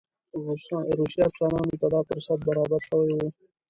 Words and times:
روسي 0.97 1.19
افسرانو 1.23 1.77
ته 1.79 1.85
دا 1.93 1.99
فرصت 2.07 2.39
برابر 2.47 2.81
شوی 2.87 3.11
وو. 3.15 3.27